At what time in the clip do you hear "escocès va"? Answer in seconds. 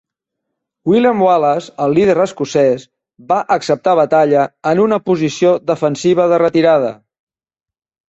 2.25-3.39